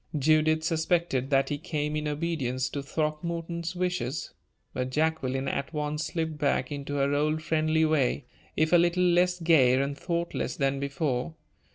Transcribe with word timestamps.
Judith 0.17 0.63
suspected 0.63 1.29
that 1.29 1.49
he 1.49 1.59
came 1.59 1.95
in 1.95 2.07
obedience 2.07 2.69
to 2.69 2.81
Throckmorton's 2.81 3.75
wishes. 3.75 4.33
But 4.73 4.89
Jacqueline 4.89 5.47
at 5.47 5.73
once 5.75 6.05
slipped 6.05 6.39
back 6.39 6.71
into 6.71 6.95
her 6.95 7.13
old 7.13 7.43
friendly 7.43 7.85
way, 7.85 8.25
if 8.57 8.73
a 8.73 8.77
little 8.77 9.03
less 9.03 9.39
gay 9.39 9.79
and 9.79 9.95
thoughtless 9.95 10.55
than 10.55 10.79
before. 10.79 11.35